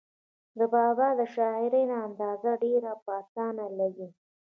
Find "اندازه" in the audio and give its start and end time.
2.07-2.51